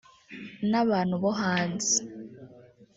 [0.69, 1.95] n’abantu bo hanze